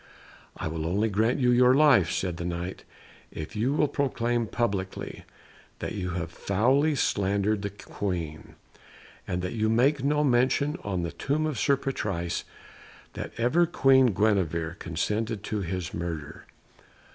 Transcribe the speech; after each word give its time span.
"I 0.57 0.67
will 0.67 0.87
only 0.87 1.09
grant 1.09 1.37
you 1.37 1.51
your 1.51 1.75
life," 1.75 2.09
said 2.09 2.37
the 2.37 2.43
Knight, 2.43 2.85
"if 3.29 3.55
you 3.55 3.71
will 3.75 3.87
proclaim 3.87 4.47
publicly 4.47 5.25
that 5.77 5.91
you 5.91 6.09
have 6.17 6.31
foully 6.31 6.95
slandered 6.95 7.61
the 7.61 7.69
Queen, 7.69 8.55
and 9.27 9.43
that 9.43 9.53
you 9.53 9.69
make 9.69 10.03
no 10.03 10.23
mention, 10.23 10.75
on 10.83 11.03
the 11.03 11.11
tomb 11.11 11.45
of 11.45 11.59
Sir 11.59 11.77
Patrise, 11.77 12.45
that 13.13 13.31
ever 13.37 13.67
Queen 13.67 14.07
Guenevere 14.07 14.75
consented 14.79 15.43
to 15.43 15.61
his 15.61 15.93
murder." 15.93 16.47